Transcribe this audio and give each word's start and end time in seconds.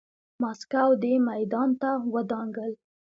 ماسکو 0.41 0.85
دې 1.01 1.13
میدان 1.27 1.69
ته 1.81 1.89
ودانګل. 2.13 2.71